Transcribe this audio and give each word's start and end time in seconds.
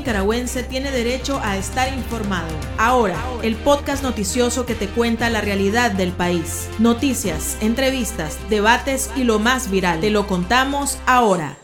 nicaragüense 0.00 0.62
tiene 0.62 0.90
derecho 0.90 1.38
a 1.42 1.58
estar 1.58 1.92
informado. 1.92 2.48
Ahora, 2.78 3.22
el 3.42 3.54
podcast 3.56 4.02
noticioso 4.02 4.64
que 4.64 4.74
te 4.74 4.88
cuenta 4.88 5.28
la 5.28 5.42
realidad 5.42 5.92
del 5.92 6.12
país. 6.12 6.70
Noticias, 6.78 7.58
entrevistas, 7.60 8.38
debates 8.48 9.10
y 9.14 9.24
lo 9.24 9.38
más 9.38 9.70
viral. 9.70 10.00
Te 10.00 10.08
lo 10.08 10.26
contamos 10.26 10.98
ahora. 11.04 11.58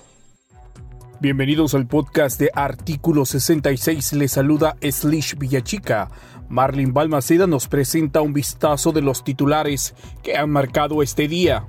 Bienvenidos 1.18 1.74
al 1.74 1.86
podcast 1.86 2.38
de 2.38 2.50
Artículo 2.54 3.24
66. 3.24 4.12
Le 4.12 4.28
saluda 4.28 4.76
Slish 4.82 5.38
Villachica. 5.38 6.10
Marlin 6.50 6.92
Balmaceda 6.92 7.46
nos 7.46 7.66
presenta 7.68 8.20
un 8.20 8.34
vistazo 8.34 8.92
de 8.92 9.00
los 9.00 9.24
titulares 9.24 9.94
que 10.22 10.36
han 10.36 10.50
marcado 10.50 11.02
este 11.02 11.26
día. 11.26 11.64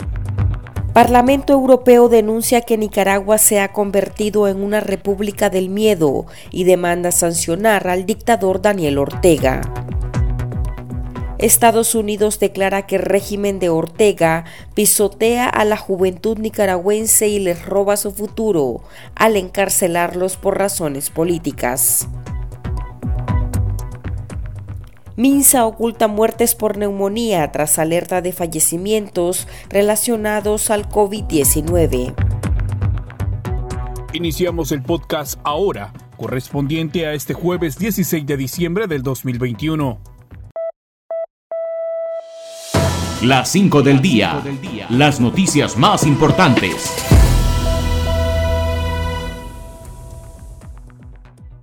Parlamento 0.98 1.54
Europeo 1.54 2.10
denuncia 2.10 2.62
que 2.62 2.76
Nicaragua 2.76 3.38
se 3.38 3.60
ha 3.60 3.72
convertido 3.72 4.48
en 4.48 4.64
una 4.64 4.80
república 4.80 5.52
del 5.52 5.70
miedo 5.70 6.26
y 6.50 6.64
demanda 6.64 7.12
sancionar 7.12 7.88
al 7.88 8.08
dictador 8.08 8.64
Daniel 8.64 8.98
Ortega. 8.98 9.62
Estados 11.38 11.94
Unidos 11.94 12.40
declara 12.40 12.88
que 12.88 12.96
el 12.96 13.04
régimen 13.04 13.60
de 13.60 13.70
Ortega 13.70 14.46
pisotea 14.74 15.48
a 15.48 15.66
la 15.66 15.78
juventud 15.78 16.40
nicaragüense 16.40 17.28
y 17.28 17.38
les 17.38 17.64
roba 17.64 17.96
su 17.96 18.12
futuro 18.12 18.82
al 19.14 19.36
encarcelarlos 19.36 20.36
por 20.36 20.58
razones 20.58 21.12
políticas. 21.12 22.08
Minsa 25.18 25.66
oculta 25.66 26.08
muertes 26.08 26.54
por 26.54 26.78
neumonía 26.78 27.52
tras 27.52 27.80
alerta 27.80 28.22
de 28.22 28.32
fallecimientos 28.32 29.48
relacionados 29.68 30.70
al 30.70 30.88
COVID-19. 30.88 32.14
Iniciamos 34.14 34.72
el 34.72 34.84
podcast 34.84 35.40
ahora, 35.44 35.92
correspondiente 36.18 37.08
a 37.08 37.14
este 37.14 37.34
jueves 37.34 37.80
16 37.80 38.28
de 38.28 38.38
diciembre 38.38 38.86
del 38.86 39.02
2021. 39.02 39.98
Las 43.24 43.50
5 43.50 43.82
del 43.82 44.00
día. 44.00 44.44
Las 44.92 45.20
noticias 45.20 45.78
más 45.78 46.06
importantes. 46.06 47.17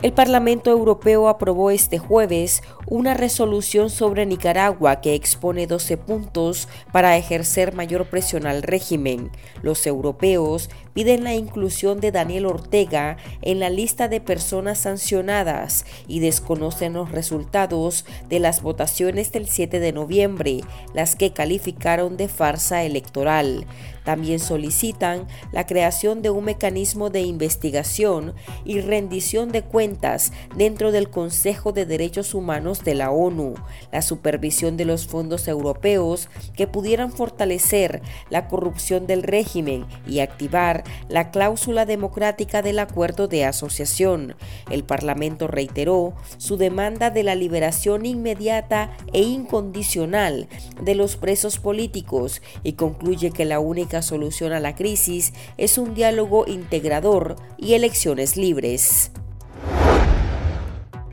El 0.05 0.13
Parlamento 0.13 0.71
Europeo 0.71 1.29
aprobó 1.31 1.71
este 1.71 1.97
jueves 1.97 2.63
una 2.87 3.15
resolución 3.15 3.89
sobre 3.89 4.27
Nicaragua 4.27 5.01
que 5.01 5.15
expone 5.15 5.67
12 5.67 5.97
puntos 5.97 6.69
para 6.93 7.17
ejercer 7.17 7.73
mayor 7.73 8.05
presión 8.11 8.47
al 8.47 8.63
régimen. 8.63 9.31
Los 9.63 9.87
europeos 9.87 10.69
piden 10.95 11.25
la 11.25 11.34
inclusión 11.34 12.00
de 12.00 12.12
Daniel 12.12 12.47
Ortega 12.47 13.19
en 13.42 13.61
la 13.61 13.69
lista 13.69 14.09
de 14.09 14.20
personas 14.20 14.78
sancionadas 14.78 15.84
y 16.06 16.20
desconocen 16.20 16.95
los 16.95 17.11
resultados 17.11 18.06
de 18.28 18.39
las 18.39 18.62
votaciones 18.62 19.33
del 19.33 19.48
7 19.48 19.81
de 19.81 19.92
noviembre, 19.92 20.61
las 20.95 21.17
que 21.17 21.33
calificaron 21.33 22.17
de 22.17 22.28
farsa 22.28 22.84
electoral. 22.84 23.67
También 24.05 24.39
solicitan 24.39 25.27
la 25.51 25.67
creación 25.67 26.20
de 26.20 26.28
un 26.28 26.45
mecanismo 26.45 27.08
de 27.08 27.23
investigación 27.23 28.34
y 28.64 28.81
rendición 28.81 29.51
de 29.51 29.62
cuentas 29.62 30.33
dentro 30.55 30.92
del 30.92 31.08
Consejo 31.08 31.73
de 31.73 31.86
Derechos 31.86 32.34
Humanos 32.34 32.84
de 32.84 32.95
la 32.95 33.11
ONU, 33.11 33.55
la 33.91 34.03
supervisión 34.03 34.77
de 34.77 34.84
los 34.84 35.06
fondos 35.06 35.48
europeos 35.48 36.29
que 36.55 36.67
pudieran 36.67 37.12
fortalecer 37.12 38.03
la 38.29 38.47
corrupción 38.47 39.06
del 39.06 39.23
régimen 39.23 39.86
y 40.06 40.20
activar 40.20 40.84
la 41.09 41.31
cláusula 41.31 41.87
democrática 41.87 42.63
del 42.63 42.79
acuerdo 42.79 43.29
de 43.29 43.45
asociación. 43.45 44.37
El 44.71 44.85
Parlamento 44.85 45.47
reiteró 45.47 46.15
su 46.39 46.57
demanda 46.57 47.11
de 47.11 47.23
la 47.23 47.35
liberación 47.35 48.07
inmediata 48.07 48.97
e 49.13 49.23
incondicional 49.23 50.48
de 50.81 50.95
los 50.95 51.17
presos 51.17 51.58
políticos 51.58 52.42
y 52.63 52.75
concluye 52.75 53.31
que 53.31 53.45
la 53.45 53.61
única 53.61 54.03
solución 54.03 54.53
a 54.53 54.61
la 54.61 54.75
crisis 54.75 55.33
es 55.57 55.79
un 55.79 55.95
diálogo 55.95 56.47
integrador 56.47 57.37
y 57.58 57.75
elecciones 57.75 58.37
libres. 58.37 59.11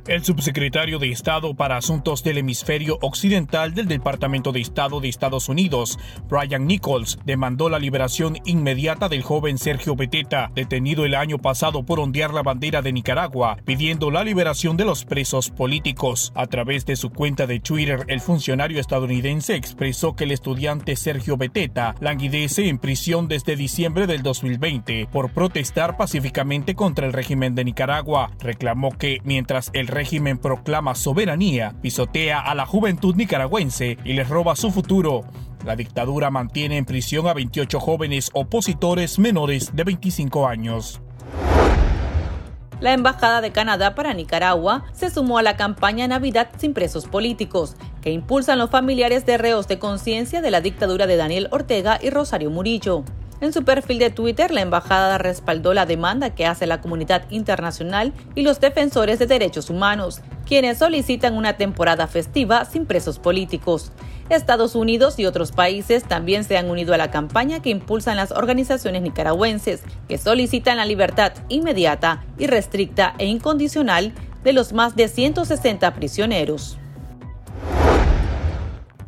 El 0.08 0.24
subsecretario 0.24 0.98
de 0.98 1.12
Estado 1.12 1.54
para 1.54 1.78
Asuntos 1.78 2.24
del 2.24 2.40
Hemisferio 2.40 2.98
Occidental 3.02 3.76
del 3.76 3.88
Departamento 3.88 4.52
de 4.52 4.60
Estado 4.60 5.00
de 5.00 5.08
Estados 5.08 5.48
Unidos, 5.48 6.00
Brian 6.28 6.66
Nichols, 6.66 7.20
demandó 7.24 7.70
la 7.70 7.78
liberación 7.78 8.40
inmediata 8.46 9.10
del 9.10 9.22
joven 9.22 9.60
Sergio 9.60 9.96
Beteta, 9.96 10.50
detenido 10.56 11.06
el 11.06 11.14
año 11.14 11.38
pasado 11.38 11.86
por 11.86 12.00
ondear 12.00 12.34
la 12.34 12.42
bandera 12.42 12.82
de 12.82 12.94
Nicaragua, 12.94 13.58
pidiendo 13.64 14.10
la 14.10 14.24
liberación 14.24 14.76
de 14.76 14.86
los 14.86 15.06
presos 15.06 15.52
políticos. 15.52 16.32
A 16.34 16.48
través 16.48 16.88
de 16.88 16.96
su 16.96 17.12
cuenta 17.12 17.46
de 17.46 17.60
Twitter, 17.60 18.04
el 18.08 18.22
funcionario 18.22 18.80
estadounidense 18.80 19.54
expresó 19.56 20.16
que 20.16 20.24
el 20.24 20.32
estudiante 20.32 20.96
Sergio 20.96 21.38
Beteta 21.38 21.94
languidece 22.00 22.70
en 22.70 22.80
prisión 22.80 23.28
desde 23.28 23.56
diciembre 23.56 24.08
del 24.08 24.24
2020 24.24 25.10
por 25.12 25.32
protestar 25.32 25.96
pacíficamente 25.96 26.74
contra 26.74 27.06
el 27.06 27.14
régimen 27.14 27.54
de 27.54 27.66
Nicaragua. 27.66 28.32
Reclamó 28.40 28.98
que 28.98 29.20
mientras 29.24 29.70
el 29.74 29.91
régimen 29.92 30.40
proclama 30.40 30.96
soberanía, 30.96 31.76
pisotea 31.82 32.40
a 32.40 32.56
la 32.56 32.66
juventud 32.66 33.16
nicaragüense 33.16 33.98
y 34.04 34.14
les 34.14 34.28
roba 34.28 34.56
su 34.56 34.72
futuro. 34.72 35.22
La 35.66 35.76
dictadura 35.76 36.32
mantiene 36.32 36.78
en 36.78 36.86
prisión 36.86 37.28
a 37.28 37.34
28 37.34 37.80
jóvenes 37.80 38.32
opositores 38.34 39.20
menores 39.20 39.76
de 39.76 39.84
25 39.84 40.48
años. 40.48 41.02
La 42.80 42.94
Embajada 42.94 43.42
de 43.42 43.52
Canadá 43.52 43.94
para 43.94 44.16
Nicaragua 44.16 44.86
se 44.92 45.12
sumó 45.12 45.38
a 45.38 45.44
la 45.44 45.56
campaña 45.56 46.08
Navidad 46.08 46.50
sin 46.58 46.74
presos 46.74 47.06
políticos, 47.06 47.76
que 48.02 48.10
impulsan 48.10 48.58
los 48.58 48.72
familiares 48.72 49.24
de 49.28 49.38
reos 49.38 49.68
de 49.68 49.78
conciencia 49.78 50.42
de 50.42 50.50
la 50.50 50.62
dictadura 50.62 51.06
de 51.06 51.16
Daniel 51.16 51.48
Ortega 51.52 52.00
y 52.02 52.10
Rosario 52.10 52.50
Murillo. 52.50 53.04
En 53.42 53.54
su 53.54 53.64
perfil 53.64 53.98
de 53.98 54.12
Twitter, 54.12 54.52
la 54.52 54.62
embajada 54.62 55.18
respaldó 55.18 55.74
la 55.74 55.88
demanda 55.88 56.30
que 56.36 56.46
hace 56.46 56.68
la 56.68 56.80
comunidad 56.80 57.24
internacional 57.32 58.14
y 58.36 58.44
los 58.44 58.60
defensores 58.60 59.18
de 59.18 59.26
derechos 59.26 59.72
humanos, 59.72 60.22
quienes 60.46 60.78
solicitan 60.78 61.36
una 61.36 61.58
temporada 61.58 62.06
festiva 62.06 62.66
sin 62.66 62.86
presos 62.86 63.18
políticos. 63.18 63.92
Estados 64.30 64.76
Unidos 64.76 65.18
y 65.18 65.26
otros 65.26 65.52
países 65.52 66.04
también 66.04 66.44
se 66.44 66.56
han 66.56 66.70
unido 66.70 66.94
a 66.94 66.98
la 66.98 67.10
campaña 67.10 67.64
que 67.64 67.72
impulsan 67.72 68.18
las 68.18 68.32
organizaciones 68.32 69.02
nicaragüenses, 69.02 69.82
que 70.08 70.20
solicitan 70.20 70.78
la 70.78 70.86
libertad 70.86 71.34
inmediata, 71.50 72.24
irrestricta 72.38 73.16
e 73.18 73.26
incondicional 73.26 74.14
de 74.44 74.54
los 74.54 74.72
más 74.72 74.96
de 74.96 75.08
160 75.08 75.96
prisioneros. 75.96 76.78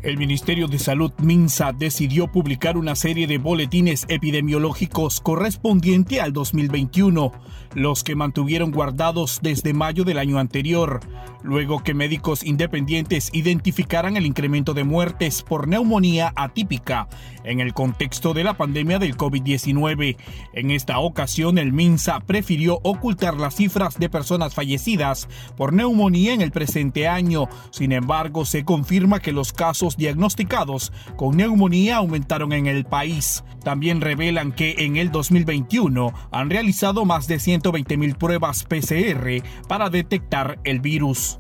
El 0.04 0.18
Ministerio 0.18 0.68
de 0.68 0.80
Salud 0.80 1.14
MINSA 1.20 1.72
decidió 1.72 2.30
publicar 2.30 2.76
una 2.76 2.94
serie 2.94 3.26
de 3.26 3.38
boletines 3.38 4.06
epidemiológicos 4.10 5.22
correspondiente 5.22 6.20
al 6.20 6.34
2021, 6.34 7.32
los 7.74 8.04
que 8.04 8.14
mantuvieron 8.14 8.72
guardados 8.72 9.40
desde 9.42 9.74
mayo 9.74 10.04
del 10.04 10.18
año 10.18 10.40
anterior, 10.40 11.00
luego 11.42 11.84
que 11.84 11.94
médicos 11.94 12.44
independientes 12.44 13.30
identificaran 13.32 14.18
el 14.18 14.26
incremento 14.26 14.74
de 14.74 14.84
muertes 14.84 15.42
por 15.42 15.70
neumonía 15.70 16.34
atípica 16.36 17.08
en 17.46 17.62
el 17.62 17.74
contexto 17.74 18.34
de 18.34 18.44
la 18.44 18.56
pandemia 18.56 19.00
del 19.00 19.16
COVID-19. 19.16 20.18
En 20.54 20.72
esta 20.72 21.00
ocasión, 21.00 21.58
el 21.58 21.72
MINSA 21.72 22.20
prefirió 22.20 22.80
ocultar 22.84 23.36
las 23.38 23.56
cifras 23.56 23.98
de 23.98 24.10
personas 24.10 24.54
fallecidas 24.54 25.30
por 25.56 25.72
neumonía 25.72 26.34
en 26.34 26.42
el 26.42 26.52
presente 26.52 27.08
año. 27.08 27.48
Sin 27.72 27.94
embargo, 27.94 28.44
se 28.44 28.66
confirma 28.66 29.22
que 29.22 29.32
los 29.32 29.54
casos 29.54 29.93
diagnosticados 29.98 30.92
con 31.16 31.38
neumonía 31.38 31.98
aumentaron 31.98 32.54
en 32.54 32.68
el 32.68 32.86
país. 32.86 33.44
También 33.64 34.02
revelan 34.02 34.52
que 34.52 34.76
en 34.80 34.98
el 34.98 35.12
2021 35.12 36.14
han 36.32 36.50
realizado 36.50 37.06
más 37.06 37.28
de 37.28 37.40
120 37.40 37.98
mil 37.98 38.16
pruebas 38.16 38.64
PCR 38.64 39.44
para 39.68 39.90
detectar 39.90 40.60
el 40.64 40.80
virus. 40.80 41.40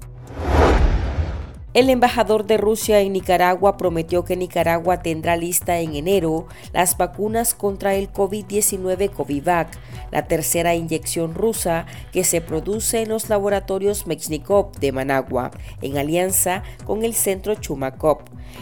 El 1.73 1.89
embajador 1.89 2.45
de 2.45 2.57
Rusia 2.57 2.99
en 2.99 3.13
Nicaragua 3.13 3.77
prometió 3.77 4.23
que 4.23 4.35
Nicaragua 4.35 5.01
tendrá 5.01 5.35
lista 5.35 5.79
en 5.79 5.95
enero 5.95 6.45
las 6.71 6.97
vacunas 6.97 7.55
contra 7.55 7.95
el 7.95 8.13
COVID-19 8.13 9.09
Covivac, 9.09 9.69
la 10.11 10.27
tercera 10.27 10.75
inyección 10.75 11.33
rusa 11.33 11.87
que 12.11 12.23
se 12.23 12.41
produce 12.41 13.01
en 13.01 13.09
los 13.09 13.27
laboratorios 13.27 14.05
Mechnikov 14.05 14.73
de 14.73 14.91
Managua, 14.91 15.49
en 15.81 15.97
alianza 15.97 16.61
con 16.85 17.03
el 17.03 17.15
centro 17.15 17.55
Chumakov. 17.55 18.19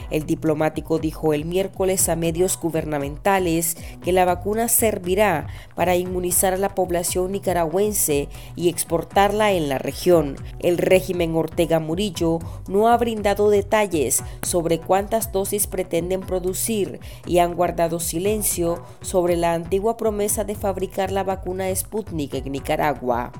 El 0.09 0.25
diplomático 0.25 0.97
dijo 0.97 1.33
el 1.33 1.43
miércoles 1.43 2.07
a 2.07 2.15
medios 2.15 2.57
gubernamentales 2.57 3.75
que 4.01 4.13
la 4.13 4.23
vacuna 4.23 4.69
servirá 4.69 5.47
para 5.75 5.97
inmunizar 5.97 6.53
a 6.53 6.57
la 6.57 6.75
población 6.75 7.33
nicaragüense 7.33 8.29
y 8.55 8.69
exportarla 8.69 9.51
en 9.51 9.67
la 9.67 9.79
región. 9.79 10.37
El 10.59 10.77
régimen 10.77 11.35
Ortega 11.35 11.79
Murillo 11.79 12.39
no 12.69 12.87
ha 12.87 13.00
brindado 13.01 13.49
detalles 13.49 14.23
sobre 14.43 14.77
cuántas 14.79 15.31
dosis 15.31 15.65
pretenden 15.65 16.21
producir 16.21 16.99
y 17.25 17.39
han 17.39 17.55
guardado 17.55 17.99
silencio 17.99 18.83
sobre 19.01 19.35
la 19.35 19.55
antigua 19.55 19.97
promesa 19.97 20.43
de 20.43 20.53
fabricar 20.53 21.11
la 21.11 21.23
vacuna 21.23 21.75
Sputnik 21.75 22.35
en 22.35 22.51
Nicaragua. 22.51 23.31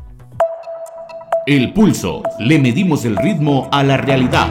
El 1.46 1.74
pulso. 1.74 2.24
Le 2.40 2.58
medimos 2.58 3.06
el 3.06 3.16
ritmo 3.16 3.70
a 3.72 3.84
la 3.84 3.98
realidad. 3.98 4.50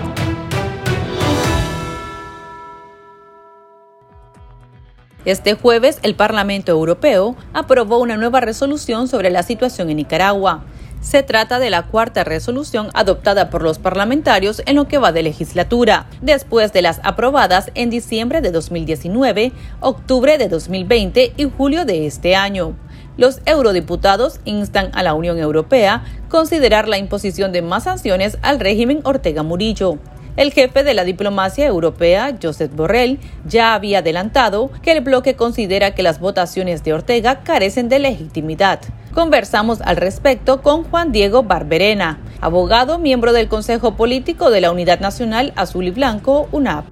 Este 5.24 5.54
jueves, 5.54 5.98
el 6.02 6.14
Parlamento 6.14 6.70
Europeo 6.70 7.34
aprobó 7.52 7.98
una 7.98 8.16
nueva 8.16 8.40
resolución 8.40 9.08
sobre 9.08 9.30
la 9.30 9.42
situación 9.42 9.90
en 9.90 9.96
Nicaragua. 9.96 10.64
Se 11.00 11.22
trata 11.22 11.58
de 11.58 11.70
la 11.70 11.84
cuarta 11.84 12.24
resolución 12.24 12.90
adoptada 12.92 13.48
por 13.48 13.62
los 13.62 13.78
parlamentarios 13.78 14.62
en 14.66 14.76
lo 14.76 14.86
que 14.86 14.98
va 14.98 15.12
de 15.12 15.22
legislatura, 15.22 16.06
después 16.20 16.74
de 16.74 16.82
las 16.82 17.00
aprobadas 17.02 17.70
en 17.74 17.88
diciembre 17.88 18.42
de 18.42 18.50
2019, 18.50 19.52
octubre 19.80 20.36
de 20.36 20.48
2020 20.48 21.32
y 21.36 21.44
julio 21.56 21.86
de 21.86 22.06
este 22.06 22.36
año. 22.36 22.76
Los 23.16 23.40
eurodiputados 23.46 24.40
instan 24.44 24.90
a 24.92 25.02
la 25.02 25.14
Unión 25.14 25.38
Europea 25.38 26.04
considerar 26.28 26.86
la 26.86 26.98
imposición 26.98 27.50
de 27.50 27.62
más 27.62 27.84
sanciones 27.84 28.36
al 28.42 28.60
régimen 28.60 29.00
Ortega 29.04 29.42
Murillo. 29.42 29.98
El 30.36 30.52
jefe 30.52 30.84
de 30.84 30.94
la 30.94 31.04
diplomacia 31.04 31.66
europea, 31.66 32.36
Josep 32.40 32.74
Borrell, 32.74 33.18
ya 33.46 33.74
había 33.74 33.98
adelantado 33.98 34.70
que 34.82 34.92
el 34.92 35.00
bloque 35.00 35.34
considera 35.34 35.94
que 35.94 36.02
las 36.02 36.20
votaciones 36.20 36.84
de 36.84 36.92
Ortega 36.92 37.40
carecen 37.40 37.88
de 37.88 37.98
legitimidad. 37.98 38.80
Conversamos 39.14 39.80
al 39.80 39.96
respecto 39.96 40.62
con 40.62 40.84
Juan 40.84 41.10
Diego 41.10 41.42
Barberena, 41.42 42.20
abogado, 42.40 43.00
miembro 43.00 43.32
del 43.32 43.48
Consejo 43.48 43.96
Político 43.96 44.50
de 44.50 44.60
la 44.60 44.70
Unidad 44.70 45.00
Nacional 45.00 45.52
Azul 45.56 45.88
y 45.88 45.90
Blanco, 45.90 46.48
UNAP. 46.52 46.84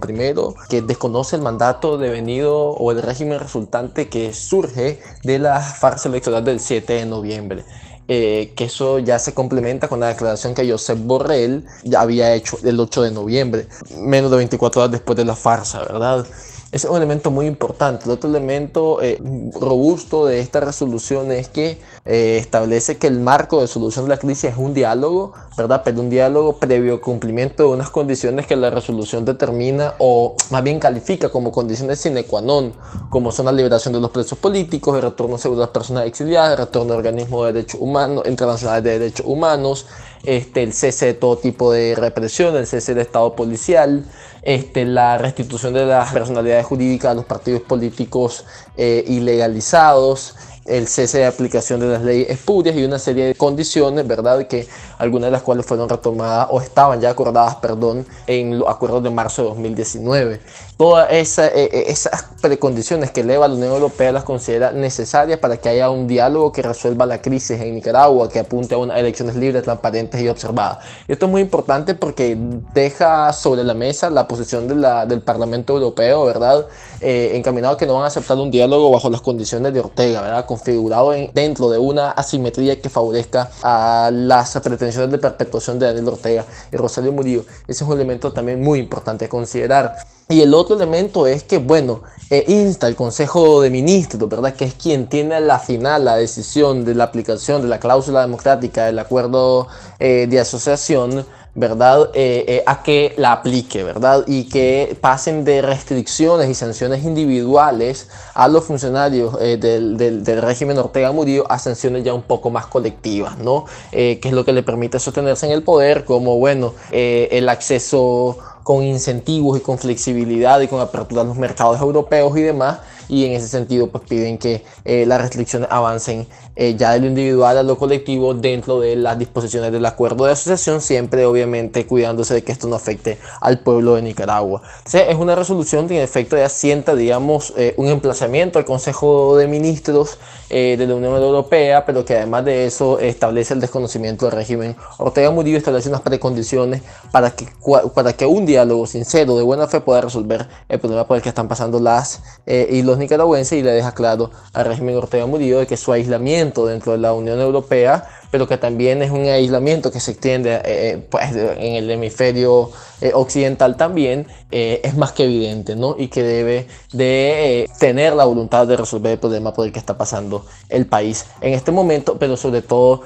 Primero, 0.00 0.54
que 0.68 0.82
desconoce 0.82 1.36
el 1.36 1.42
mandato 1.42 1.96
devenido 1.96 2.54
o 2.54 2.92
el 2.92 3.00
régimen 3.00 3.38
resultante 3.38 4.10
que 4.10 4.34
surge 4.34 5.00
de 5.22 5.38
la 5.38 5.60
farsa 5.60 6.10
electoral 6.10 6.44
del 6.44 6.60
7 6.60 6.92
de 6.92 7.06
noviembre. 7.06 7.64
Eh, 8.08 8.52
que 8.54 8.64
eso 8.64 8.98
ya 8.98 9.18
se 9.18 9.32
complementa 9.32 9.88
con 9.88 10.00
la 10.00 10.08
declaración 10.08 10.54
que 10.54 10.70
Josep 10.70 10.98
Borrell 10.98 11.64
ya 11.84 12.02
había 12.02 12.34
hecho 12.34 12.58
el 12.62 12.78
8 12.78 13.02
de 13.02 13.10
noviembre, 13.10 13.68
menos 13.96 14.30
de 14.30 14.36
24 14.36 14.82
horas 14.82 14.92
después 14.92 15.16
de 15.16 15.24
la 15.24 15.36
farsa, 15.36 15.78
¿verdad? 15.78 16.26
Es 16.72 16.86
un 16.86 16.96
elemento 16.96 17.30
muy 17.30 17.46
importante. 17.46 18.06
El 18.06 18.12
otro 18.12 18.30
elemento 18.30 19.02
eh, 19.02 19.20
robusto 19.60 20.24
de 20.24 20.40
esta 20.40 20.58
resolución 20.60 21.30
es 21.30 21.48
que 21.48 21.78
eh, 22.06 22.38
establece 22.40 22.96
que 22.96 23.08
el 23.08 23.20
marco 23.20 23.60
de 23.60 23.66
solución 23.66 24.06
de 24.06 24.08
la 24.08 24.16
crisis 24.16 24.44
es 24.44 24.56
un 24.56 24.72
diálogo, 24.72 25.34
¿verdad? 25.58 25.82
Pero 25.84 26.00
un 26.00 26.08
diálogo 26.08 26.56
previo 26.56 27.02
cumplimiento 27.02 27.64
de 27.64 27.68
unas 27.68 27.90
condiciones 27.90 28.46
que 28.46 28.56
la 28.56 28.70
resolución 28.70 29.26
determina 29.26 29.94
o 29.98 30.34
más 30.50 30.62
bien 30.62 30.80
califica 30.80 31.28
como 31.28 31.52
condiciones 31.52 32.00
sine 32.00 32.24
qua 32.24 32.40
non, 32.40 32.72
como 33.10 33.30
son 33.30 33.46
la 33.46 33.52
liberación 33.52 33.92
de 33.92 34.00
los 34.00 34.10
presos 34.10 34.38
políticos, 34.38 34.96
el 34.96 35.02
retorno 35.02 35.36
seguro 35.36 35.60
de 35.60 35.66
las 35.66 35.74
personas 35.74 36.06
exiliadas, 36.06 36.52
el 36.52 36.66
retorno 36.66 36.94
de 36.94 36.98
organismos 36.98 37.46
de 37.46 37.52
derechos 37.52 37.80
humanos, 37.82 38.24
internacionales 38.26 38.82
de 38.82 38.98
derechos 38.98 39.26
humanos, 39.26 39.86
este, 40.24 40.62
el 40.62 40.72
cese 40.72 41.06
de 41.06 41.14
todo 41.14 41.36
tipo 41.36 41.70
de 41.70 41.94
represión, 41.96 42.56
el 42.56 42.66
cese 42.66 42.94
del 42.94 43.02
Estado 43.02 43.34
policial, 43.36 44.06
este, 44.42 44.84
la 44.84 45.18
restitución 45.18 45.72
de 45.72 45.86
las 45.86 46.12
personalidades 46.12 46.66
jurídicas 46.66 47.12
a 47.12 47.14
los 47.14 47.24
partidos 47.24 47.62
políticos 47.62 48.44
eh, 48.76 49.04
ilegalizados, 49.06 50.34
el 50.64 50.86
cese 50.86 51.18
de 51.18 51.26
aplicación 51.26 51.80
de 51.80 51.86
las 51.86 52.02
leyes 52.02 52.30
espurias 52.30 52.76
y 52.76 52.84
una 52.84 52.98
serie 52.98 53.26
de 53.26 53.34
condiciones, 53.34 54.06
¿verdad? 54.06 54.46
Que 54.46 54.66
algunas 55.02 55.26
de 55.26 55.32
las 55.32 55.42
cuales 55.42 55.66
fueron 55.66 55.88
retomadas 55.88 56.46
o 56.50 56.60
estaban 56.60 57.00
ya 57.00 57.10
acordadas, 57.10 57.56
perdón, 57.56 58.06
en 58.28 58.60
los 58.60 58.68
acuerdos 58.68 59.02
de 59.02 59.10
marzo 59.10 59.42
de 59.42 59.48
2019. 59.48 60.40
Todas 60.76 61.10
esa, 61.10 61.48
eh, 61.48 61.68
eh, 61.72 61.84
esas 61.88 62.24
precondiciones 62.40 63.10
que 63.10 63.22
eleva 63.22 63.48
la 63.48 63.54
Unión 63.54 63.72
Europea 63.72 64.12
las 64.12 64.22
considera 64.22 64.70
necesarias 64.70 65.40
para 65.40 65.56
que 65.56 65.68
haya 65.68 65.90
un 65.90 66.06
diálogo 66.06 66.52
que 66.52 66.62
resuelva 66.62 67.04
la 67.04 67.20
crisis 67.20 67.60
en 67.60 67.74
Nicaragua, 67.74 68.28
que 68.28 68.38
apunte 68.38 68.76
a 68.76 68.78
unas 68.78 68.96
elecciones 68.96 69.34
libres, 69.34 69.64
transparentes 69.64 70.20
y 70.20 70.28
observadas. 70.28 70.78
esto 71.08 71.26
es 71.26 71.32
muy 71.32 71.42
importante 71.42 71.96
porque 71.96 72.38
deja 72.72 73.32
sobre 73.32 73.64
la 73.64 73.74
mesa 73.74 74.08
la 74.08 74.28
posición 74.28 74.68
de 74.68 74.76
la, 74.76 75.04
del 75.04 75.20
Parlamento 75.20 75.74
Europeo, 75.74 76.26
¿verdad? 76.26 76.66
Eh, 77.00 77.32
encaminado 77.34 77.74
a 77.74 77.76
que 77.76 77.86
no 77.86 77.94
van 77.94 78.04
a 78.04 78.06
aceptar 78.06 78.36
un 78.36 78.52
diálogo 78.52 78.88
bajo 78.92 79.10
las 79.10 79.20
condiciones 79.20 79.74
de 79.74 79.80
Ortega, 79.80 80.22
¿verdad? 80.22 80.46
Configurado 80.46 81.10
dentro 81.34 81.70
de 81.70 81.78
una 81.78 82.12
asimetría 82.12 82.80
que 82.80 82.88
favorezca 82.88 83.50
a 83.64 84.10
las 84.12 84.52
pretensiones 84.52 84.91
de 84.96 85.18
perpetuación 85.18 85.78
de 85.78 85.86
Daniel 85.86 86.08
Ortega 86.08 86.44
y 86.70 86.76
Rosario 86.76 87.12
Murillo. 87.12 87.44
Ese 87.66 87.84
es 87.84 87.88
un 87.90 87.92
elemento 87.94 88.32
también 88.32 88.60
muy 88.60 88.78
importante 88.78 89.24
a 89.24 89.28
considerar. 89.28 89.96
Y 90.28 90.40
el 90.40 90.54
otro 90.54 90.76
elemento 90.76 91.26
es 91.26 91.42
que, 91.42 91.58
bueno, 91.58 92.02
eh, 92.30 92.44
insta 92.48 92.86
el 92.86 92.96
Consejo 92.96 93.60
de 93.60 93.68
Ministros, 93.68 94.28
¿verdad? 94.28 94.54
Que 94.54 94.64
es 94.64 94.74
quien 94.74 95.06
tiene 95.08 95.40
la 95.40 95.58
final, 95.58 96.06
la 96.06 96.16
decisión 96.16 96.84
de 96.84 96.94
la 96.94 97.04
aplicación 97.04 97.60
de 97.60 97.68
la 97.68 97.78
cláusula 97.78 98.22
democrática 98.22 98.86
del 98.86 98.98
acuerdo 98.98 99.68
eh, 99.98 100.26
de 100.30 100.40
asociación, 100.40 101.26
¿verdad? 101.54 102.10
Eh, 102.14 102.62
a 102.66 102.82
que 102.82 103.14
la 103.18 103.32
aplique, 103.32 103.84
¿verdad? 103.84 104.24
Y 104.26 104.48
que 104.48 104.96
pasen 105.00 105.44
de 105.44 105.60
restricciones 105.62 106.48
y 106.48 106.54
sanciones 106.54 107.04
individuales 107.04 108.08
a 108.34 108.48
los 108.48 108.64
funcionarios 108.64 109.38
del, 109.38 109.96
del, 109.96 110.24
del, 110.24 110.42
régimen 110.42 110.78
Ortega 110.78 111.12
Murillo 111.12 111.44
a 111.50 111.58
sanciones 111.58 112.04
ya 112.04 112.14
un 112.14 112.22
poco 112.22 112.50
más 112.50 112.66
colectivas, 112.66 113.38
¿no? 113.38 113.66
que 113.90 114.20
es 114.22 114.32
lo 114.32 114.44
que 114.44 114.52
le 114.52 114.62
permite 114.62 114.98
sostenerse 114.98 115.46
en 115.46 115.52
el 115.52 115.62
poder, 115.62 116.04
como, 116.04 116.38
bueno, 116.38 116.74
el 116.90 117.48
acceso 117.48 118.38
con 118.62 118.82
incentivos 118.82 119.58
y 119.58 119.60
con 119.60 119.78
flexibilidad 119.78 120.60
y 120.60 120.68
con 120.68 120.80
apertura 120.80 121.22
a 121.22 121.24
los 121.24 121.36
mercados 121.36 121.80
europeos 121.80 122.36
y 122.36 122.42
demás. 122.42 122.78
Y 123.12 123.26
en 123.26 123.32
ese 123.32 123.46
sentido, 123.46 123.88
pues 123.88 124.04
piden 124.08 124.38
que 124.38 124.64
eh, 124.86 125.04
las 125.04 125.20
restricciones 125.20 125.68
avancen 125.70 126.26
eh, 126.56 126.76
ya 126.78 126.92
de 126.92 127.00
lo 127.00 127.06
individual 127.08 127.58
a 127.58 127.62
lo 127.62 127.76
colectivo 127.76 128.32
dentro 128.32 128.80
de 128.80 128.96
las 128.96 129.18
disposiciones 129.18 129.70
del 129.70 129.84
acuerdo 129.84 130.24
de 130.24 130.32
asociación, 130.32 130.80
siempre 130.80 131.26
obviamente 131.26 131.86
cuidándose 131.86 132.32
de 132.32 132.42
que 132.42 132.52
esto 132.52 132.68
no 132.68 132.76
afecte 132.76 133.18
al 133.42 133.58
pueblo 133.58 133.96
de 133.96 134.02
Nicaragua. 134.02 134.62
es 134.90 135.16
una 135.16 135.34
resolución 135.34 135.88
que 135.88 135.98
en 135.98 136.02
efecto 136.02 136.38
ya 136.38 136.48
sienta, 136.48 136.94
digamos, 136.94 137.52
eh, 137.58 137.74
un 137.76 137.88
emplazamiento 137.88 138.58
al 138.58 138.64
Consejo 138.64 139.36
de 139.36 139.46
Ministros 139.46 140.16
de 140.48 140.86
la 140.86 140.94
Unión 140.94 141.16
Europea, 141.16 141.86
pero 141.86 142.04
que 142.04 142.14
además 142.14 142.44
de 142.44 142.66
eso 142.66 142.98
establece 142.98 143.54
el 143.54 143.60
desconocimiento 143.60 144.26
del 144.26 144.34
régimen 144.34 144.76
Ortega 144.98 145.30
Murillo, 145.30 145.56
establece 145.56 145.88
unas 145.88 146.02
precondiciones 146.02 146.82
para 147.10 147.30
que, 147.30 147.48
para 147.94 148.12
que 148.12 148.26
un 148.26 148.44
diálogo 148.44 148.86
sincero, 148.86 149.34
de 149.38 149.42
buena 149.42 149.66
fe, 149.66 149.80
pueda 149.80 150.02
resolver 150.02 150.46
el 150.68 150.78
problema 150.78 151.06
por 151.06 151.16
el 151.16 151.22
que 151.22 151.30
están 151.30 151.48
pasando 151.48 151.80
las 151.80 152.20
y 152.46 152.82
los 152.82 152.98
nicaragüenses 153.02 153.58
y 153.58 153.62
le 153.62 153.72
deja 153.72 153.92
claro 153.92 154.30
al 154.52 154.64
régimen 154.64 154.96
Ortega 154.96 155.26
Murillo 155.26 155.58
de 155.58 155.66
que 155.66 155.76
su 155.76 155.92
aislamiento 155.92 156.66
dentro 156.66 156.92
de 156.92 156.98
la 156.98 157.12
Unión 157.12 157.40
Europea 157.40 158.08
pero 158.32 158.48
que 158.48 158.56
también 158.56 159.02
es 159.02 159.10
un 159.10 159.26
aislamiento 159.26 159.92
que 159.92 160.00
se 160.00 160.12
extiende 160.12 160.54
eh, 160.54 160.62
eh, 160.64 161.06
pues, 161.08 161.32
en 161.32 161.74
el 161.74 161.90
hemisferio 161.90 162.70
eh, 163.02 163.12
occidental 163.14 163.76
también, 163.76 164.26
es 164.50 164.96
más 164.96 165.12
que 165.12 165.24
evidente, 165.24 165.76
¿no? 165.76 165.96
Y 165.98 166.08
que 166.08 166.22
debe 166.22 166.66
de 166.92 167.70
tener 167.78 168.14
la 168.14 168.24
voluntad 168.24 168.66
de 168.66 168.76
resolver 168.76 169.12
el 169.12 169.18
problema 169.18 169.52
por 169.52 169.66
el 169.66 169.72
que 169.72 169.78
está 169.78 169.96
pasando 169.96 170.44
el 170.68 170.86
país 170.86 171.26
en 171.40 171.54
este 171.54 171.72
momento, 171.72 172.16
pero 172.18 172.36
sobre 172.36 172.60
todo 172.60 173.02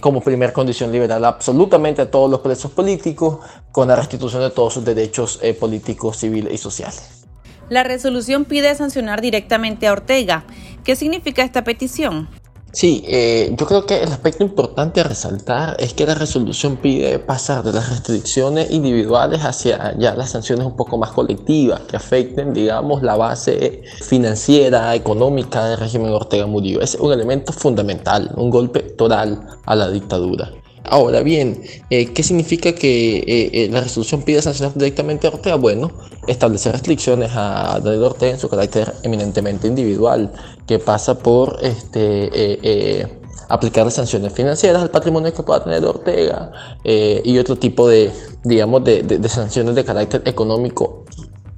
como 0.00 0.20
primer 0.20 0.52
condición 0.52 0.92
liberar 0.92 1.24
absolutamente 1.24 2.02
a 2.02 2.10
todos 2.10 2.30
los 2.30 2.40
presos 2.40 2.70
políticos 2.70 3.38
con 3.72 3.88
la 3.88 3.96
restitución 3.96 4.42
de 4.42 4.50
todos 4.50 4.74
sus 4.74 4.84
derechos 4.84 5.40
políticos, 5.58 6.18
civiles 6.18 6.52
y 6.52 6.58
sociales. 6.58 7.25
La 7.68 7.82
resolución 7.82 8.44
pide 8.44 8.74
sancionar 8.74 9.20
directamente 9.20 9.88
a 9.88 9.92
Ortega. 9.92 10.44
¿Qué 10.84 10.94
significa 10.94 11.42
esta 11.42 11.64
petición? 11.64 12.28
Sí, 12.70 13.02
eh, 13.08 13.54
yo 13.58 13.66
creo 13.66 13.86
que 13.86 14.02
el 14.02 14.12
aspecto 14.12 14.44
importante 14.44 15.00
a 15.00 15.04
resaltar 15.04 15.76
es 15.80 15.94
que 15.94 16.04
la 16.04 16.14
resolución 16.14 16.76
pide 16.76 17.18
pasar 17.18 17.64
de 17.64 17.72
las 17.72 17.88
restricciones 17.88 18.70
individuales 18.70 19.40
hacia 19.40 19.96
ya 19.98 20.14
las 20.14 20.32
sanciones 20.32 20.66
un 20.66 20.76
poco 20.76 20.98
más 20.98 21.10
colectivas 21.12 21.80
que 21.88 21.96
afecten, 21.96 22.52
digamos, 22.52 23.02
la 23.02 23.16
base 23.16 23.82
financiera, 24.02 24.94
económica 24.94 25.64
del 25.64 25.78
régimen 25.78 26.12
Ortega 26.12 26.46
Murillo. 26.46 26.82
Es 26.82 26.96
un 26.96 27.12
elemento 27.12 27.52
fundamental, 27.52 28.30
un 28.36 28.50
golpe 28.50 28.80
total 28.80 29.46
a 29.64 29.74
la 29.74 29.88
dictadura. 29.88 30.52
Ahora 30.88 31.22
bien, 31.22 31.62
eh, 31.90 32.12
¿qué 32.12 32.22
significa 32.22 32.72
que 32.72 33.18
eh, 33.18 33.50
eh, 33.52 33.68
la 33.70 33.80
resolución 33.80 34.22
pide 34.22 34.42
sancionar 34.42 34.74
directamente 34.76 35.26
a 35.26 35.30
Ortega? 35.30 35.56
Bueno, 35.56 35.90
establecer 36.26 36.72
restricciones 36.72 37.30
a 37.34 37.80
Daniel 37.82 38.04
Ortega 38.04 38.32
en 38.32 38.38
su 38.38 38.48
carácter 38.48 38.92
eminentemente 39.02 39.66
individual, 39.66 40.32
que 40.66 40.78
pasa 40.78 41.18
por 41.18 41.58
este, 41.62 43.08
aplicar 43.48 43.90
sanciones 43.90 44.32
financieras 44.32 44.82
al 44.82 44.90
patrimonio 44.90 45.32
que 45.32 45.42
pueda 45.42 45.64
tener 45.64 45.84
Ortega 45.84 46.52
y 46.84 47.38
otro 47.38 47.56
tipo 47.56 47.88
de, 47.88 48.12
digamos, 48.44 48.84
de 48.84 49.28
sanciones 49.28 49.74
de 49.74 49.84
carácter 49.84 50.22
económico 50.24 51.05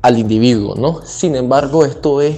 al 0.02 0.18
individuo, 0.18 0.74
¿no? 0.76 1.00
Sin 1.04 1.34
embargo, 1.34 1.84
esto 1.84 2.20
es 2.20 2.36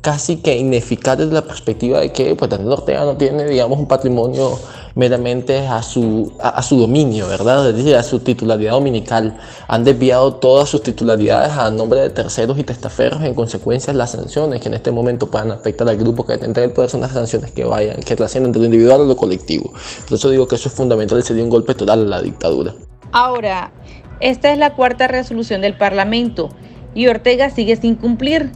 casi 0.00 0.36
que 0.36 0.56
ineficaz 0.56 1.18
desde 1.18 1.32
la 1.32 1.42
perspectiva 1.42 2.00
de 2.00 2.12
que 2.12 2.34
pues, 2.34 2.50
Daniel 2.50 2.72
Ortega 2.72 3.04
no 3.04 3.16
tiene, 3.16 3.44
digamos, 3.44 3.78
un 3.78 3.86
patrimonio 3.86 4.58
meramente 4.94 5.66
a 5.66 5.82
su, 5.82 6.32
a, 6.40 6.62
su 6.62 6.78
dominio, 6.78 7.28
¿verdad? 7.28 7.68
Es 7.68 7.76
decir, 7.76 7.96
a 7.96 8.02
su 8.02 8.20
titularidad 8.20 8.72
dominical. 8.72 9.36
Han 9.68 9.84
desviado 9.84 10.34
todas 10.34 10.68
sus 10.68 10.82
titularidades 10.82 11.52
a 11.52 11.70
nombre 11.70 12.00
de 12.00 12.10
terceros 12.10 12.58
y 12.58 12.64
testaferros, 12.64 13.22
en 13.22 13.34
consecuencia 13.34 13.92
las 13.92 14.12
sanciones 14.12 14.60
que 14.60 14.68
en 14.68 14.74
este 14.74 14.90
momento 14.90 15.30
puedan 15.30 15.50
afectar 15.50 15.88
al 15.88 15.96
grupo 15.96 16.24
que 16.24 16.34
detenta 16.34 16.62
el 16.62 16.72
poder 16.72 16.90
son 16.90 17.02
las 17.02 17.12
sanciones 17.12 17.50
que 17.52 17.64
vayan, 17.64 18.00
que 18.00 18.16
trascienden 18.16 18.52
de 18.52 18.58
lo 18.58 18.64
individual 18.64 19.02
a 19.02 19.04
lo 19.04 19.16
colectivo. 19.16 19.72
Por 20.08 20.18
eso 20.18 20.30
digo 20.30 20.48
que 20.48 20.56
eso 20.56 20.68
es 20.68 20.74
fundamental 20.74 21.18
y 21.18 21.22
sería 21.22 21.44
un 21.44 21.50
golpe 21.50 21.74
total 21.74 22.02
a 22.02 22.04
la 22.04 22.22
dictadura. 22.22 22.74
Ahora, 23.12 23.72
esta 24.20 24.52
es 24.52 24.58
la 24.58 24.74
cuarta 24.74 25.08
resolución 25.08 25.60
del 25.60 25.76
Parlamento 25.76 26.50
y 26.94 27.08
Ortega 27.08 27.50
sigue 27.50 27.76
sin 27.76 27.94
cumplir. 27.94 28.50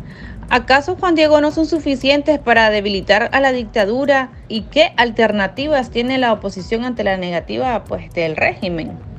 ¿Acaso 0.50 0.97
Juan 0.97 1.14
Diego 1.14 1.41
no 1.41 1.50
son 1.50 1.67
suficientes 1.67 2.38
para 2.38 2.71
debilitar 2.71 3.31
a 3.33 3.41
la 3.41 3.53
dictadura? 3.53 4.31
¿Y 4.49 4.62
qué 4.62 4.93
alternativas 4.97 5.91
tiene 5.91 6.19
la 6.19 6.33
oposición 6.33 6.85
ante 6.85 7.05
la 7.05 7.17
negativa 7.17 7.85
pues, 7.85 8.12
del 8.12 8.37
régimen? 8.37 9.13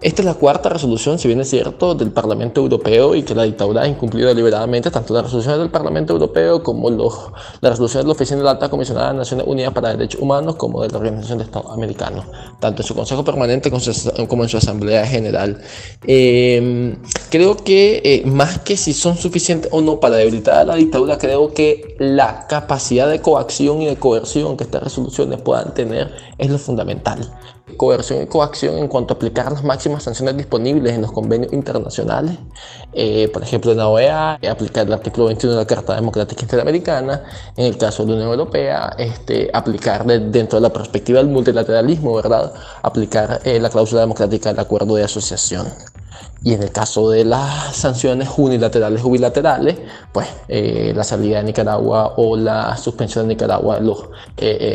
Esta 0.00 0.22
es 0.22 0.26
la 0.26 0.34
cuarta 0.34 0.68
resolución, 0.68 1.18
si 1.18 1.26
bien 1.26 1.40
es 1.40 1.48
cierto, 1.48 1.94
del 1.94 2.10
Parlamento 2.10 2.60
Europeo 2.60 3.14
y 3.14 3.22
que 3.22 3.34
la 3.34 3.44
dictadura 3.44 3.82
ha 3.82 3.88
incumplido 3.88 4.28
deliberadamente 4.28 4.90
tanto 4.90 5.14
las 5.14 5.24
resoluciones 5.24 5.58
del 5.58 5.70
Parlamento 5.70 6.12
Europeo 6.12 6.62
como 6.62 6.90
los, 6.90 7.14
las 7.60 7.72
resoluciones 7.72 8.04
de 8.04 8.08
la 8.08 8.12
Oficina 8.12 8.38
de 8.38 8.44
la 8.44 8.50
Alta 8.52 8.68
Comisionada 8.68 9.12
de 9.12 9.18
Naciones 9.18 9.46
Unidas 9.46 9.72
para 9.72 9.90
Derechos 9.90 10.20
Humanos 10.20 10.56
como 10.56 10.82
de 10.82 10.90
la 10.90 10.98
Organización 10.98 11.38
de 11.38 11.44
Estados 11.44 11.72
Americanos, 11.72 12.26
tanto 12.60 12.82
en 12.82 12.88
su 12.88 12.94
Consejo 12.94 13.24
Permanente 13.24 13.70
como 13.70 14.42
en 14.42 14.48
su 14.48 14.56
Asamblea 14.58 15.06
General. 15.06 15.58
Eh, 16.06 16.96
creo 17.30 17.56
que 17.56 18.02
eh, 18.04 18.22
más 18.26 18.58
que 18.58 18.76
si 18.76 18.92
son 18.92 19.16
suficientes 19.16 19.70
o 19.72 19.80
no 19.80 19.98
para 19.98 20.16
debilitar 20.16 20.58
a 20.58 20.64
la 20.64 20.74
dictadura, 20.74 21.16
creo 21.16 21.54
que 21.54 21.96
la 21.98 22.46
capacidad 22.46 23.08
de 23.08 23.22
coacción 23.22 23.80
y 23.80 23.86
de 23.86 23.96
coerción 23.96 24.56
que 24.58 24.64
estas 24.64 24.82
resoluciones 24.82 25.40
puedan 25.40 25.72
tener 25.72 26.12
es 26.36 26.50
lo 26.50 26.58
fundamental 26.58 27.32
coerción 27.76 28.22
y 28.22 28.26
coacción 28.26 28.78
en 28.78 28.88
cuanto 28.88 29.14
a 29.14 29.16
aplicar 29.16 29.50
las 29.52 29.64
máximas 29.64 29.85
sanciones 30.00 30.36
disponibles 30.36 30.92
en 30.92 31.02
los 31.02 31.12
convenios 31.12 31.52
internacionales, 31.52 32.36
eh, 32.92 33.28
por 33.32 33.42
ejemplo 33.42 33.72
en 33.72 33.78
la 33.78 33.88
OEA, 33.88 34.38
aplicar 34.50 34.86
el 34.86 34.92
artículo 34.92 35.26
21 35.26 35.54
de 35.54 35.60
la 35.62 35.66
Carta 35.66 35.94
Democrática 35.94 36.42
Interamericana, 36.42 37.22
en 37.56 37.66
el 37.66 37.78
caso 37.78 38.04
de 38.04 38.10
la 38.10 38.14
Unión 38.16 38.30
Europea, 38.30 38.94
este, 38.98 39.50
aplicar 39.52 40.04
dentro 40.04 40.58
de 40.58 40.62
la 40.62 40.72
perspectiva 40.72 41.18
del 41.18 41.28
multilateralismo, 41.28 42.14
¿verdad? 42.14 42.52
Aplicar 42.82 43.40
eh, 43.44 43.60
la 43.60 43.70
cláusula 43.70 44.02
democrática 44.02 44.50
del 44.50 44.60
acuerdo 44.60 44.96
de 44.96 45.04
asociación. 45.04 45.66
Y 46.46 46.54
en 46.54 46.62
el 46.62 46.70
caso 46.70 47.10
de 47.10 47.24
las 47.24 47.74
sanciones 47.74 48.28
unilaterales 48.36 49.02
o 49.02 49.10
bilaterales, 49.10 49.76
pues 50.12 50.28
eh, 50.46 50.92
la 50.94 51.02
salida 51.02 51.38
de 51.38 51.44
Nicaragua 51.44 52.14
o 52.16 52.36
la 52.36 52.76
suspensión 52.76 53.26
de 53.26 53.34
Nicaragua 53.34 53.80
de 53.80 53.84
los 53.84 54.04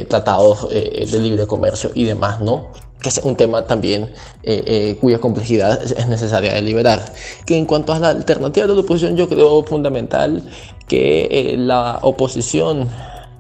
tratados 0.09 0.67
de 0.69 1.19
libre 1.19 1.47
comercio 1.47 1.91
y 1.93 2.03
demás, 2.03 2.41
¿no? 2.41 2.71
que 3.01 3.09
es 3.09 3.19
un 3.23 3.35
tema 3.35 3.65
también 3.65 4.03
eh, 4.43 4.63
eh, 4.65 4.97
cuya 5.01 5.19
complejidad 5.19 5.81
es 5.83 6.07
necesaria 6.07 6.53
deliberar. 6.53 7.03
Que 7.45 7.57
en 7.57 7.65
cuanto 7.65 7.93
a 7.93 7.99
la 7.99 8.09
alternativa 8.09 8.67
de 8.67 8.75
la 8.75 8.81
oposición, 8.81 9.17
yo 9.17 9.27
creo 9.27 9.63
fundamental 9.63 10.43
que 10.87 11.27
eh, 11.31 11.57
la 11.57 11.99
oposición 12.03 12.87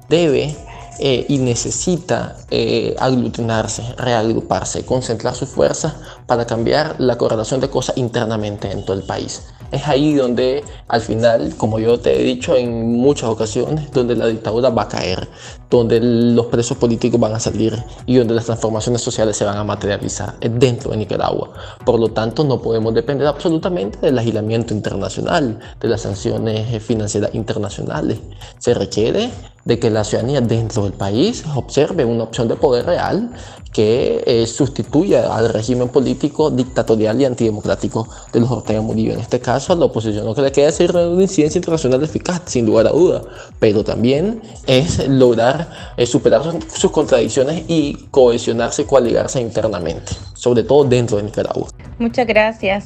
debe 0.09 0.55
y 0.99 1.37
necesita 1.39 2.37
aglutinarse, 2.99 3.83
reagruparse, 3.97 4.85
concentrar 4.85 5.33
sus 5.35 5.49
fuerzas 5.49 5.93
para 6.27 6.45
cambiar 6.45 6.95
la 6.99 7.17
correlación 7.17 7.59
de 7.59 7.69
cosas 7.69 7.97
internamente 7.97 8.71
en 8.71 8.85
todo 8.85 8.97
el 8.97 9.03
país 9.03 9.41
es 9.71 9.87
ahí 9.87 10.13
donde 10.13 10.63
al 10.87 11.01
final, 11.01 11.53
como 11.57 11.79
yo 11.79 11.99
te 11.99 12.19
he 12.19 12.23
dicho 12.23 12.55
en 12.55 12.91
muchas 12.91 13.29
ocasiones, 13.29 13.91
donde 13.91 14.15
la 14.15 14.27
dictadura 14.27 14.69
va 14.69 14.83
a 14.83 14.87
caer, 14.87 15.27
donde 15.69 15.99
los 16.01 16.47
presos 16.47 16.77
políticos 16.77 17.19
van 17.19 17.33
a 17.33 17.39
salir 17.39 17.81
y 18.05 18.17
donde 18.17 18.33
las 18.33 18.45
transformaciones 18.45 19.01
sociales 19.01 19.37
se 19.37 19.45
van 19.45 19.57
a 19.57 19.63
materializar 19.63 20.37
dentro 20.39 20.91
de 20.91 20.97
Nicaragua. 20.97 21.51
Por 21.85 21.99
lo 21.99 22.09
tanto, 22.09 22.43
no 22.43 22.61
podemos 22.61 22.93
depender 22.93 23.27
absolutamente 23.27 23.99
del 24.01 24.17
aislamiento 24.19 24.73
internacional, 24.73 25.59
de 25.79 25.87
las 25.87 26.01
sanciones 26.01 26.83
financieras 26.83 27.33
internacionales. 27.33 28.19
Se 28.57 28.73
requiere 28.73 29.31
de 29.65 29.79
que 29.79 29.89
la 29.89 30.03
ciudadanía 30.03 30.41
dentro 30.41 30.83
del 30.83 30.93
país 30.93 31.43
observe 31.55 32.05
una 32.05 32.23
opción 32.23 32.47
de 32.47 32.55
poder 32.55 32.85
real 32.85 33.31
que 33.71 34.23
eh, 34.25 34.45
sustituya 34.47 35.33
al 35.35 35.49
régimen 35.49 35.89
político 35.89 36.51
dictatorial 36.51 37.21
y 37.21 37.25
antidemocrático 37.25 38.07
de 38.33 38.41
los 38.41 38.51
Ortega 38.51 38.81
Murillo. 38.81 39.13
En 39.13 39.19
este 39.19 39.39
caso, 39.39 39.73
a 39.73 39.75
la 39.75 39.85
oposición 39.85 40.25
lo 40.25 40.35
que 40.35 40.41
le 40.41 40.51
queda 40.51 40.69
es 40.69 40.79
una 40.79 41.21
incidencia 41.21 41.57
internacional 41.57 42.03
eficaz, 42.03 42.41
sin 42.45 42.65
lugar 42.65 42.87
a 42.87 42.91
duda, 42.91 43.21
pero 43.59 43.83
también 43.83 44.41
es 44.67 45.07
lograr 45.07 45.69
eh, 45.97 46.05
superar 46.05 46.41
sus, 46.73 46.91
contradicciones 46.91 47.63
y 47.67 48.07
cohesionarse 48.11 48.81
y 48.81 48.85
coaligarse 48.85 49.39
internamente, 49.39 50.11
sobre 50.33 50.63
todo 50.63 50.83
dentro 50.83 51.17
de 51.17 51.23
Nicaragua. 51.23 51.67
Muchas 51.97 52.27
gracias. 52.27 52.85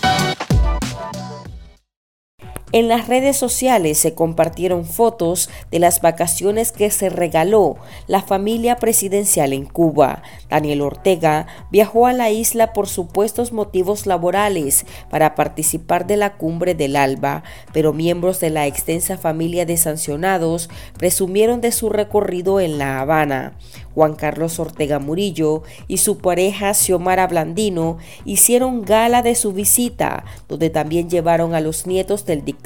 En 2.73 2.87
las 2.87 3.09
redes 3.09 3.35
sociales 3.35 3.97
se 3.97 4.13
compartieron 4.13 4.85
fotos 4.85 5.49
de 5.71 5.79
las 5.79 5.99
vacaciones 5.99 6.71
que 6.71 6.89
se 6.89 7.09
regaló 7.09 7.75
la 8.07 8.21
familia 8.21 8.77
presidencial 8.77 9.51
en 9.51 9.65
Cuba. 9.65 10.23
Daniel 10.49 10.81
Ortega 10.81 11.47
viajó 11.69 12.07
a 12.07 12.13
la 12.13 12.29
isla 12.29 12.71
por 12.71 12.87
supuestos 12.87 13.51
motivos 13.51 14.05
laborales 14.05 14.85
para 15.09 15.35
participar 15.35 16.07
de 16.07 16.15
la 16.15 16.37
cumbre 16.37 16.73
del 16.73 16.95
ALBA, 16.95 17.43
pero 17.73 17.91
miembros 17.91 18.39
de 18.39 18.51
la 18.51 18.67
extensa 18.67 19.17
familia 19.17 19.65
de 19.65 19.75
sancionados 19.75 20.69
presumieron 20.97 21.59
de 21.59 21.73
su 21.73 21.89
recorrido 21.89 22.61
en 22.61 22.77
La 22.77 23.01
Habana. 23.01 23.57
Juan 23.93 24.15
Carlos 24.15 24.57
Ortega 24.59 24.99
Murillo 24.99 25.63
y 25.89 25.97
su 25.97 26.19
pareja 26.19 26.73
Xiomara 26.73 27.27
Blandino 27.27 27.97
hicieron 28.23 28.83
gala 28.83 29.21
de 29.21 29.35
su 29.35 29.51
visita, 29.51 30.23
donde 30.47 30.69
también 30.69 31.09
llevaron 31.09 31.53
a 31.53 31.59
los 31.59 31.85
nietos 31.85 32.25
del 32.25 32.45
dictador, 32.45 32.60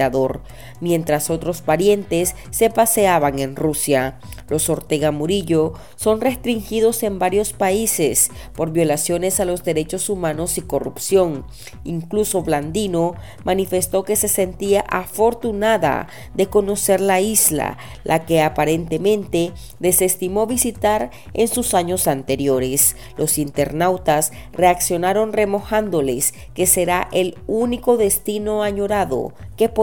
mientras 0.82 1.30
otros 1.30 1.62
parientes 1.62 2.36
se 2.52 2.70
paseaban 2.70 3.40
en 3.40 3.56
Rusia. 3.56 4.20
Los 4.48 4.70
Ortega 4.70 5.12
Murillo 5.12 5.74
son 5.96 6.22
restringidos 6.22 7.02
en 7.04 7.18
varios 7.18 7.54
países 7.54 8.30
por 8.54 8.72
violaciones 8.72 9.40
a 9.40 9.46
los 9.46 9.64
derechos 9.64 10.10
humanos 10.10 10.58
y 10.58 10.62
corrupción. 10.62 11.46
Incluso 11.84 12.44
Blandino 12.44 13.16
manifestó 13.44 14.04
que 14.04 14.16
se 14.16 14.28
sentía 14.28 14.82
afortunada 14.82 16.08
de 16.36 16.48
conocer 16.48 17.02
la 17.02 17.22
isla, 17.22 17.78
la 18.04 18.26
que 18.26 18.42
aparentemente 18.42 19.52
desestimó 19.80 20.46
visitar 20.46 21.10
en 21.34 21.48
sus 21.48 21.74
años 21.74 22.08
anteriores. 22.08 22.96
Los 23.18 23.38
internautas 23.38 24.32
reaccionaron 24.54 25.34
remojándoles 25.34 26.34
que 26.54 26.68
será 26.68 27.08
el 27.12 27.36
único 27.48 27.98
destino 27.98 28.62
añorado 28.62 29.34
que 29.58 29.70